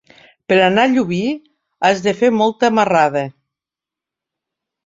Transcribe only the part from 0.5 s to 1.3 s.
Per anar a Llubí